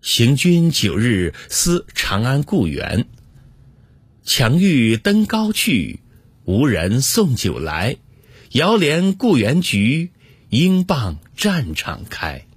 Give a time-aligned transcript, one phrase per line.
[0.00, 3.06] 行军九日思长安故园。
[4.24, 6.00] 强欲登高去
[6.44, 7.96] 无人送酒来。
[8.52, 10.10] 遥怜故园菊
[10.48, 12.47] 应傍战场开。